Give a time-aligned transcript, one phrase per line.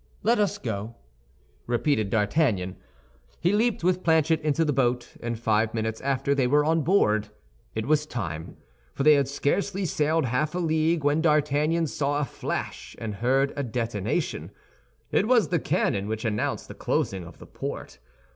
[0.23, 0.95] "Let us go,"
[1.67, 2.75] repeated D'Artagnan.
[3.39, 7.27] He leaped with Planchet into the boat, and five minutes after they were on board.
[7.75, 8.57] It was time;
[8.95, 13.53] for they had scarcely sailed half a league, when D'Artagnan saw a flash and heard
[13.55, 14.49] a detonation.
[15.11, 17.99] It was the cannon which announced the closing of the port.